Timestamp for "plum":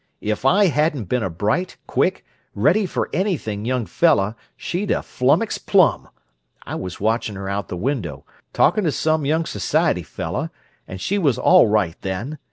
5.67-6.09